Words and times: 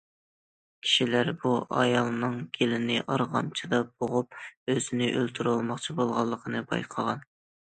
كىشىلەر 0.85 1.27
بۇ 1.43 1.51
ئايالنىڭ 1.81 2.39
گېلىنى 2.57 2.95
ئارغامچىدا 3.03 3.81
بوغۇپ 3.91 4.39
ئۆزىنى 4.75 5.11
ئۆلتۈرۈۋالماقچى 5.19 5.97
بولغانلىقىنى 6.01 6.65
بايقىغان. 6.75 7.25